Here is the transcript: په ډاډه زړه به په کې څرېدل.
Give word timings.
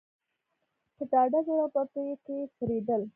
په 0.95 1.03
ډاډه 1.11 1.39
زړه 1.47 1.65
به 1.73 1.81
په 1.91 2.01
کې 2.23 2.35
څرېدل. 2.55 3.01